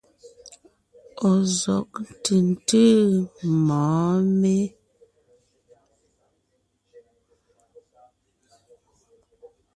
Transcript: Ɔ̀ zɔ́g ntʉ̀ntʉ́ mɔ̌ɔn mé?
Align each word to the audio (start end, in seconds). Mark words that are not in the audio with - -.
Ɔ̀ 1.29 1.35
zɔ́g 1.57 1.91
ntʉ̀ntʉ́ 2.09 2.89
mɔ̌ɔn 3.65 4.23
mé? 4.39 4.55